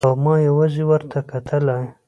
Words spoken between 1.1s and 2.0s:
کتلای.